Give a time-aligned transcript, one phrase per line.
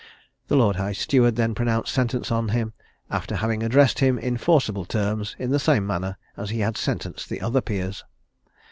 [0.47, 2.73] The Lord High Steward then pronounced sentence on him,
[3.11, 7.29] after having addressed him in forcible terms, in the same manner as he had sentenced
[7.29, 8.03] the other peers.